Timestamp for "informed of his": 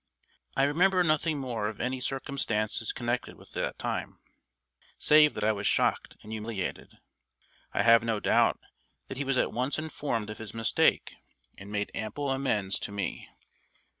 9.77-10.55